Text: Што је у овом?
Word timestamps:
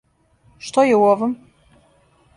Што 0.69 0.85
је 0.87 0.97
у 1.01 1.05
овом? 1.11 1.37